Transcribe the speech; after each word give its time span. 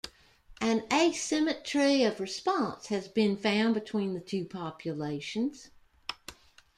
An 0.61 0.83
asymmetry 0.91 2.01
of 2.01 2.19
response 2.19 2.87
has 2.87 3.07
been 3.07 3.37
found 3.37 3.75
between 3.75 4.15
the 4.15 4.19
two 4.19 4.45
populations. 4.45 5.69